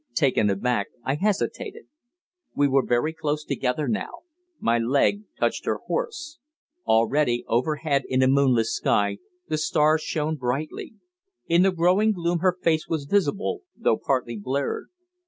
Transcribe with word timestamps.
Taken 0.15 0.49
aback, 0.49 0.87
I 1.03 1.13
hesitated. 1.13 1.85
We 2.55 2.67
were 2.67 2.83
very 2.83 3.13
close 3.13 3.45
together 3.45 3.87
now 3.87 4.21
my 4.59 4.79
leg 4.79 5.25
touched 5.39 5.65
her 5.65 5.77
horse. 5.85 6.39
Already, 6.87 7.45
overhead 7.47 8.05
in 8.09 8.23
a 8.23 8.27
moonless 8.27 8.73
sky, 8.75 9.19
the 9.47 9.59
stars 9.59 10.01
shone 10.01 10.37
brightly. 10.37 10.95
In 11.45 11.61
the 11.61 11.71
growing 11.71 12.13
gloom 12.13 12.39
her 12.39 12.57
face 12.63 12.87
was 12.87 13.05
visible, 13.05 13.61
though 13.75 13.99
partly 14.03 14.37
blurred. 14.37 14.87